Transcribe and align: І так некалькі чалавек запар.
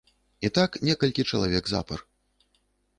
І 0.49 0.49
так 0.57 0.79
некалькі 0.89 1.27
чалавек 1.31 1.73
запар. 1.77 1.99